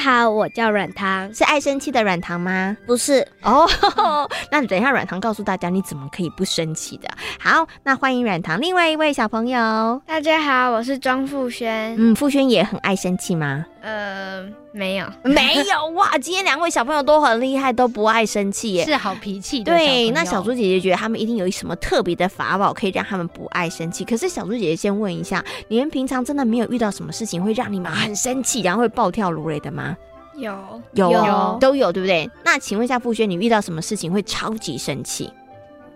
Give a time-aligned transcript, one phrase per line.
[0.00, 2.74] 好，我叫软糖，是爱生气的软糖吗？
[2.86, 3.68] 不是哦，
[4.50, 7.08] 那你等一下，软糖告诉大家你怎么可以不生气的。
[7.38, 10.00] 好，那欢迎软糖另外一位小朋友。
[10.06, 11.94] 大家好，我是庄富轩。
[11.98, 13.66] 嗯，富轩也很爱生气吗？
[13.82, 14.42] 呃，
[14.72, 16.16] 没有，没有哇！
[16.18, 18.84] 今天两位小朋友都很厉害，都不爱生气耶。
[18.84, 19.72] 是好脾气的。
[19.72, 24.04] 对，那小猪姐姐觉得他们一定有什么特别的法宝，可以让他们不爱生气。
[24.04, 29.96] 可是小猪姐姐先问一下，你们平常真的没有遇到什么事情会让你们很生气，然后会暴跳如雷的吗？
[30.36, 32.30] 有有有都有，对不对？
[32.44, 35.30] 那请问一下傅轩，你遇到什么事情会超级生气？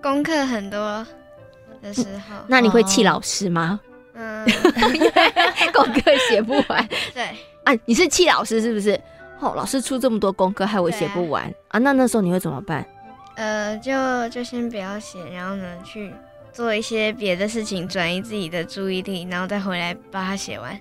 [0.00, 1.04] 功课很多
[1.82, 3.80] 的时候，那你会气老师吗？
[4.14, 4.44] 嗯，
[5.72, 7.36] 功课写不完 对，
[7.72, 7.78] 啊？
[7.84, 8.98] 你是气老师是不是？
[9.40, 11.78] 哦，老师出这么多功课，害我写不完啊！
[11.78, 12.84] 那那时候你会怎么办？
[13.36, 16.12] 呃，就就先不要写，然后呢，去
[16.52, 20.76] 做一些别的事情，转移自己的注意力，然后再回来把它写完。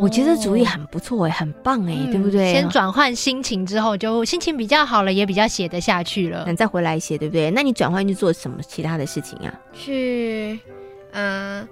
[0.00, 2.52] 我觉得主意很不错哎，很棒哎，对不对？
[2.52, 6.44] 先转换心情之后，就心情比较好了，也比较写得下去了。
[6.46, 7.50] 那再回来写，对不对？
[7.50, 9.52] 那你转换去做什么其他的事情啊？
[9.74, 10.58] 去，
[11.12, 11.66] 嗯、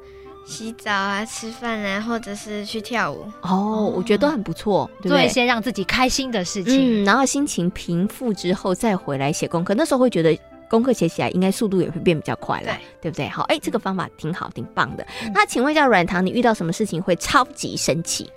[0.49, 3.27] 洗澡啊，吃饭啊，或者是去跳舞。
[3.43, 5.29] 哦，我觉得都很不错，对不做一对？
[5.29, 7.03] 些让自己开心的事情。
[7.03, 10.37] 嗯，然后心情平复之后再回来写功课，那时候会觉得
[10.71, 13.29] 功课写起来应该速度也会变比较快了，对对不对？
[13.29, 15.07] 好，哎，这个方法挺好，挺棒的。
[15.35, 18.31] 那请问一下软糖，你遇到什么事情会超级生气？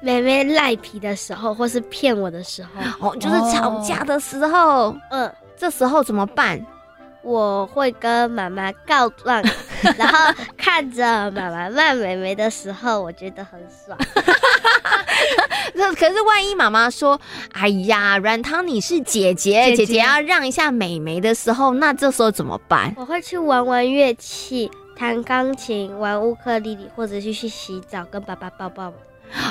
[0.00, 2.64] 妹妹赖皮的时候，或是骗我的时
[3.00, 6.64] 候，哦，就是吵架的时候，嗯，这时候怎么办？
[7.28, 9.42] 我会跟妈妈告状，
[9.98, 13.98] 然后看着妈妈骂妹妹的时候，我觉得很爽。
[15.74, 17.20] 那可是万一妈妈说
[17.52, 22.94] ：“哎呀，软糖你是姐姐，姐姐要让一下美眉的时候，那这时候怎么办？
[22.96, 28.90] 我会去玩玩乐器，弹钢琴，玩乌克丽丽，或者是去洗澡，跟爸爸抱抱。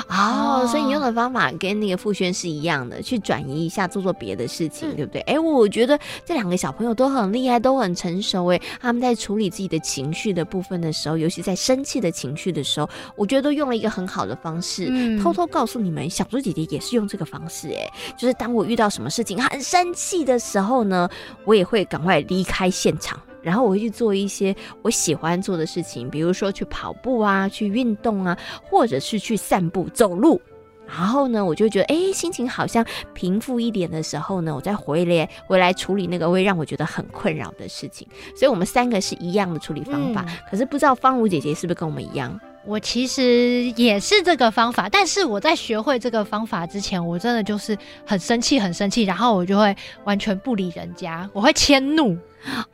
[0.08, 5.20] 哦，哦所以你用的方法跟那个傅轩是一样的，去转移一下，做做别的事情，嗯对不对？
[5.22, 8.46] 哎，我觉得这两个小朋友都很厉害，都很成熟。
[8.46, 14.86] 哎，他们在处理自己的情绪的部分的时候，尤其在生气的情绪的时候，我觉得都用了一个很好的方式。
[14.90, 21.08] 嗯偷偷告诉你们，小猪姐姐也是用这个方式，哎，就是当我遇到什么事情很生气的时候呢，
[21.44, 23.18] 我也会赶快离开现场。
[23.48, 30.40] 然后我会去做一些我喜欢做的事情，比如说去跑步啊，去运动啊，或者是去散步、走路。
[30.86, 32.82] 然后呢，我就觉得，哎，心情好像
[33.12, 38.08] 平复一点的时候呢，我再回来回来处理那个会让我觉得很困扰的事情。
[38.34, 40.24] 所以，我们三个是一样的处理方法。
[40.26, 42.40] 嗯可是不知道方如姐姐是不是跟我们一样？
[42.64, 47.76] 我其实也是这个方法，但是我在学会这个方法之前，我真的就是
[48.06, 52.16] 很生气，很生气，然后我就会完全不理人家，我会迁怒，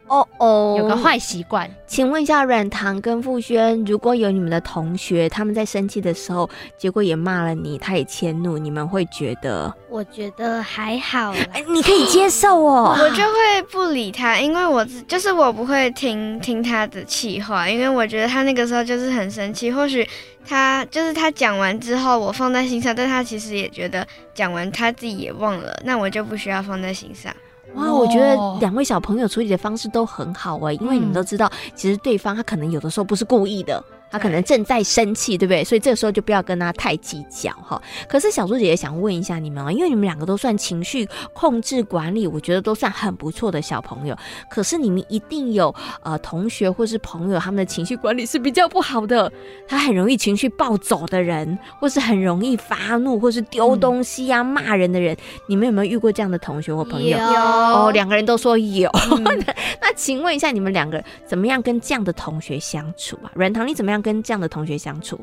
[0.07, 1.69] 哦哦有个坏习惯。
[1.87, 11.39] 请问一下，软糖跟傅轩，如果有你们的同学他们在生气的时候，结果也骂了你，他也迁怒，你们会觉得，我觉得还好啦。
[11.53, 12.97] 哎，你可以接受哦。
[13.01, 19.71] 我就会不理他，因为我就是我不会听听他的气话，因为我觉得他那个时候就是很生气。
[19.71, 20.07] 或许
[20.47, 27.35] 他就是他讲完之后，我放在心上，但他其实也觉得讲完他自己也忘了，那我就不需要放在心上。
[27.75, 28.57] 哇，我觉得哦。
[28.61, 31.15] 两位小朋友处理的方式都很好哎，因为你们嗯。
[31.15, 35.65] 都知道，其实对方他可能有的时候不是故意的，他可能正在生气，对不对？
[35.65, 37.81] 所以这个时候就不要跟他太计较哈。
[38.09, 44.17] 可是小猪姐姐想问一下你们啊，因为你们两个都算情绪控制管理，我觉得都算很不错的小朋友。
[44.49, 49.31] 可是你们一定有呃同学或是朋友，他们的情绪管理是比较不好的，
[49.67, 55.17] 他很容易情绪暴走的人，或是很容易发怒，或是丢东西啊、骂人的人，
[55.49, 57.19] 你们有没有遇过这样的同学或朋友？
[57.19, 58.91] 有哦，两个人都说有。
[59.81, 63.33] 那请问一下，你们两个怎么样跟这样的同学相处啊？
[63.35, 65.19] 软糖，你怎么样跟这样的同学相处？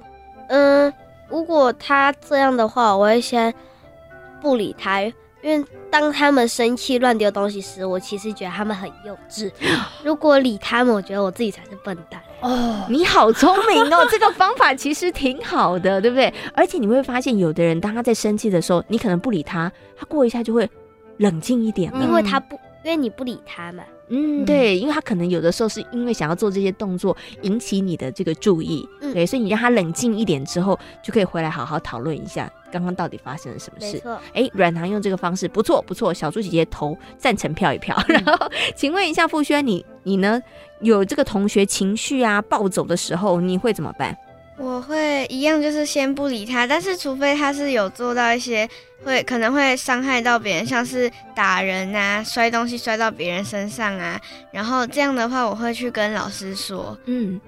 [0.50, 0.92] 嗯，
[1.30, 3.54] 如果他这样的话，我会先
[4.42, 5.14] 不理他，因
[5.44, 9.50] 为当他们生气乱丢东西时，我其实觉得他们很幼稚。
[10.04, 12.20] 如果理他们，我觉得我自己才是笨蛋。
[12.42, 16.34] 哦，你好聪明哦， 这个方法其实挺好的，对不对？
[16.56, 20.68] 而且你会发现，有的人当他在生气的时候，你可能不理他，他过一下就会
[21.18, 23.84] 冷静一点因为他不因为你不理他嘛。
[24.14, 33.94] 嗯，对，因为他可能有的时候是因为想要做这些动作引起你的这个注意，嗯对，所以你让他冷静一点之后，就可以回来好好讨论一下刚刚到底发生了什么事。
[33.94, 37.98] 没错，哎，软糖用这个方式不错不错，小猪姐姐投赞成票一票。
[38.10, 40.42] 然后，请问一下傅轩，你你呢
[40.82, 44.18] 有这个同学情绪啊暴走的时候，你会怎么办？
[44.62, 48.70] 我会一样，就是先不理他，但是除非他是有做到一些
[49.04, 54.22] 会可能会伤害到别人，像是打人啊、摔东西摔到别人身上啊，
[54.52, 57.42] 然后这样的话，我会去跟老师说，嗯，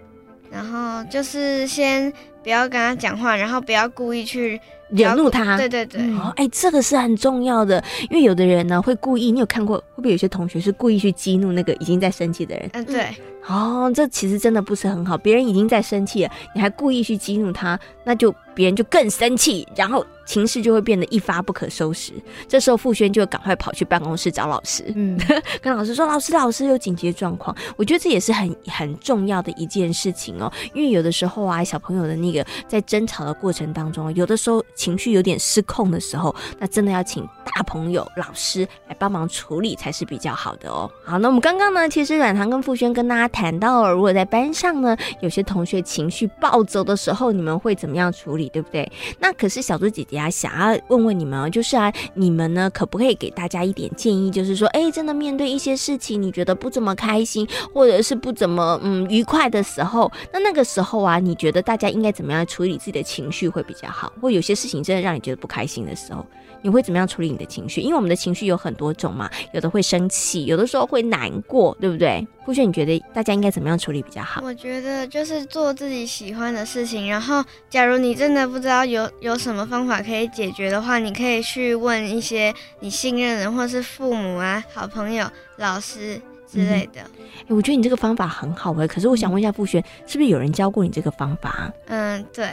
[0.50, 2.12] 然后就是先
[2.44, 4.60] 不要跟他讲话，然后不要故意去
[4.90, 5.58] 惹怒他。
[5.58, 12.70] 对对对，哦，哎，这个是很重要的，因为有的人呢会故意，你有看过会不会有些同学是故意去激怒那个已经在生气的人？
[12.74, 13.08] 嗯、对，
[13.48, 15.18] 哦，这其实真的不是很好。
[15.18, 22.14] 别人已经在生气了，你还故意去激怒他，那就别人就更生气，然后情势就会变得一发不可收拾。
[22.48, 25.20] 这时候傅轩就赶快跑去办公室找老师，嗯，
[25.62, 40.90] 跟老师说：“老师，老师有紧急状况。”我觉得这也是很很重要的一件事情哦，因为有的时候啊，小朋友的那个在争吵的过程当中，有的时候情绪有点失控的时候，那真的要请大朋友、老师来帮忙处理才是比较好的哦。
[41.06, 48.92] 好，那我们刚刚呢，其实软糖跟傅轩跟大家谈到了，如果在班上呢，有些同学情绪暴走的时候，你们会怎么样处理，对不对？
[49.20, 54.32] 那可是小猪姐姐啊，想要问问你们哦，就是啊，你们呢可不可以给大家一点建议？
[54.32, 64.14] 就是说，哎，真的面对一些事情，你觉得不怎么开心，或者是不怎么嗯愉快的时候，那那个时候啊，你觉得大家应该怎怎么样处理自己的情绪会比较好？
[64.22, 66.26] 或有些事情真的让你觉得不开心的时候，
[66.62, 67.82] 你会怎么样处理你的情绪？
[67.82, 72.26] 因为我们的情绪有很多种嘛，有的会生气，有的时候会难过，对不对？
[72.46, 74.42] 傅轩，你觉得大家应该怎么样处理比较好？
[74.42, 86.22] 我觉得就是做自己喜欢的事情，然后假如你真的不知道有有什么方法可以解决的话，你可以去问一些你信任的人，或是父母啊、好朋友、老师
[86.54, 87.02] 之类的。
[87.02, 91.74] 哎，我觉得你这个方法很好哎，可是我想问一下傅轩，是不是有人教过你这个方法啊？
[91.88, 92.50] 嗯，对，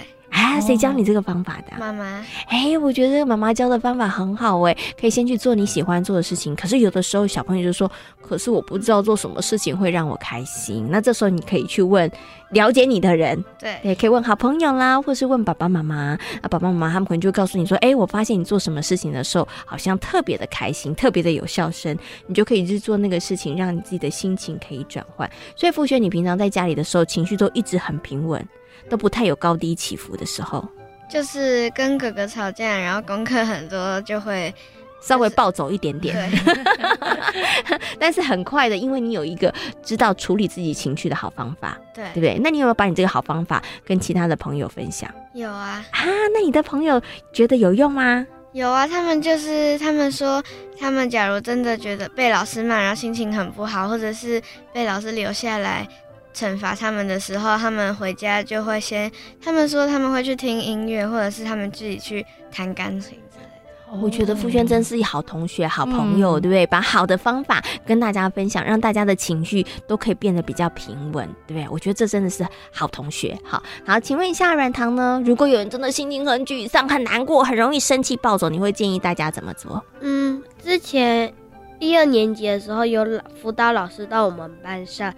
[0.51, 6.55] 啊，谁教你这个方法的啊、妈妈，哎，我觉得妈妈教的方法很好哎，可以先去做你喜欢做的事情。
[6.57, 10.89] 可是有的时候小朋友就说，可是我不知道做什么事情会让我开心。
[10.91, 12.11] 那这时候你可以去问
[12.51, 16.19] 了解你的人，对，也可以问好朋友啦，或是问爸爸妈妈。
[16.43, 25.31] 啊，爸爸妈妈他们可能就会告诉你说，哎，我发现你做什么事情的时候，好像特别的开心，特别的有笑声，你就可以去做那个事情，让你自己的心情可以转换。
[25.55, 28.45] 所以傅轩，你平常在家里的时候，情绪都一直很平稳，
[28.91, 30.63] 都不太有高低起伏的时候。
[31.09, 34.55] 就是跟哥哥吵架，然后功课很多就会
[35.03, 39.53] 稍微暴走一点点，对， 但是很快的，因为你有一个
[39.83, 42.41] 知道处理自己情绪的好方法，对对不对，对？
[42.45, 45.85] 那你有没有把你这个好方法跟其他的朋友分享有啊。
[45.91, 46.05] 啊？
[46.35, 47.01] 那你的朋友
[47.33, 48.25] 觉得有用吗？
[48.53, 50.41] 有啊，他们就是他们说，
[50.79, 54.41] 他们假如真的觉得被老师骂，然后心情很不好，或者是
[54.73, 55.89] 被老师留下来
[56.35, 59.11] 惩罚他们的时候，他们回家就会先，
[59.43, 64.01] 他们说他们会去听音乐，或者是他们自己去弹钢琴之类的。
[64.01, 66.65] 我觉得傅轩真是好同学、好朋友，对不对？
[66.69, 71.69] 把好的方法跟大家分享，让大家的情绪都可以变得比较平稳，对不对？
[71.69, 73.37] 我觉得这真的是好同学。
[73.45, 75.21] 好，好，请问一下软糖呢？
[75.27, 79.83] 如果有人真的心情很沮丧、很难过、很容易生气暴走，你会建议大家怎么做？
[80.01, 81.35] 嗯，之前
[81.81, 85.13] 一二年级的时候，有老辅导老师到我们班上，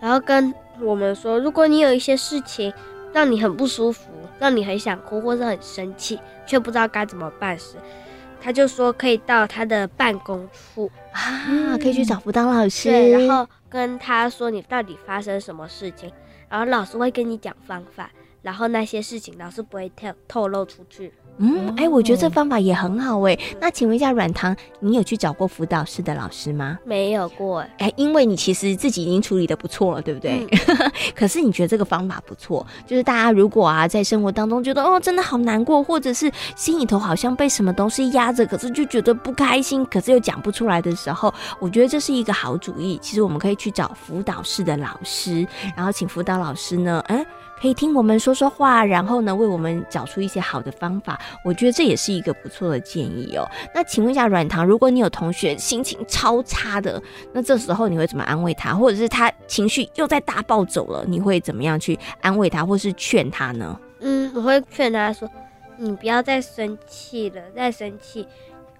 [0.00, 2.72] 然后跟我们说，如果你有一些事情
[3.12, 7.76] 让你很不舒服，让你很想哭或是很生气，却不知道该怎么办时，
[8.40, 16.12] 他就说可以到他的办公处，啊，可以去找辅导老师，对，然后跟他说你到底发生什么事情，
[16.48, 18.10] 然后老师会跟你讲方法，
[18.42, 21.12] 然后那些事情老师不会透透露出去。
[21.38, 23.38] 嗯，哎，我觉得这方法也很好哎。
[23.60, 26.78] 那请问一下，软糖，你有去找过辅导室的老师吗？
[26.84, 30.46] 没有过，哎，因为你其实自己已经处理的不错了，对不对？
[31.14, 42.98] 可是你觉得这个方法不错，就是大家如果啊在生活当中觉得哦真的好难过，或者是心里头好像被什么东西压着，可是就觉得不开心，可是又讲不出来的时候，我觉得这是一个好主意。
[43.00, 47.24] 其实我们可以去找辅导室的老师，然后请辅导老师呢，哎。
[47.60, 51.18] 可以听我们说说话，然后呢，为我们找出一些好的方法。
[51.44, 53.48] 我觉得这也是一个不错的建议哦。
[53.74, 58.74] 那请问一下软糖，如果你有同学心情超差的，那这时候你会怎么安慰他？
[58.74, 63.78] 或者是他情绪又在大暴走了，你会怎么样去安慰他，或是劝他呢？
[64.00, 65.28] 嗯，我会劝他说
[65.76, 68.26] ：“你不要再生气了，再生气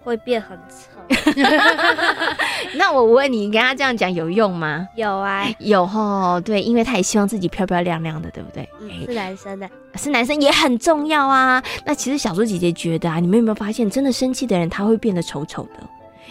[0.05, 1.01] 会变很丑。
[2.75, 8.69] 那我问你，你跟他这样讲有用吗？”有啊，有哦，对，因为他也希望自己漂漂亮亮的，对不对？
[9.07, 11.63] 是男生的，是男生也很重要啊。
[11.85, 15.89] 那其实小猪姐姐觉得啊，你们有没有发现，真的生气的人他会变得丑丑的？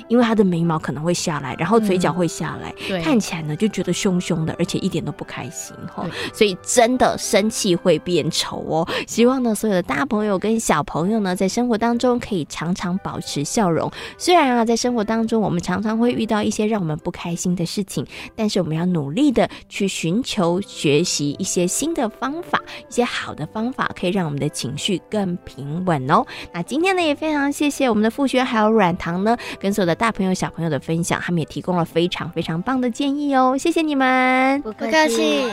[0.07, 8.87] 因为他的眉毛可能会下来，然后嘴角嗯会下来，对，看起来呢就觉得凶凶的，而且一点都不开心哈、对所以真的生气会变丑哦。
[9.07, 13.91] 希望呢所有的大朋友跟小朋友呢，在生活当中可以常常保持笑容。
[14.17, 26.25] 虽然啊，在生活当中我们常常会遇到一些让我们不开心的事情，但是我们要努力的去寻求学习一些新的方法，一些好的方法，可以让我们的情绪更平稳哦。
[26.53, 34.61] 那今天呢，也非常谢谢我们的傅轩还有软糖呢，跟所有的大朋友小朋友的分享，他们也提供了非常非常棒的建议哦，谢谢你们。
[34.61, 35.49] 不不客气。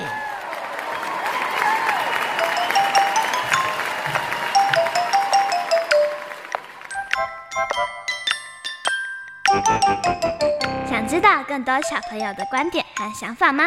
[10.88, 13.64] 想知道更多小朋友的观点和想法吗？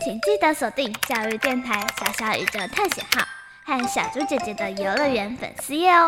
[0.00, 3.22] 请记得锁定教育电台《小小宇宙探险号》
[3.64, 6.06] 和小猪姐姐的游乐园粉丝页哦。